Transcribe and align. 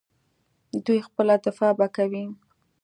دوی 0.85 0.99
خپله 1.07 1.35
دفاع 1.45 1.71
به 1.79 1.87
کوي. 1.95 2.25